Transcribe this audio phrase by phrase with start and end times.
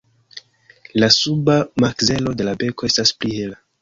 [1.03, 3.63] La suba makzelo de la beko estas pli hela.